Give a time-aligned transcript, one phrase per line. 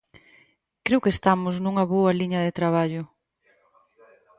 [0.85, 3.01] Creo que estamos nunha boa liña de traballo.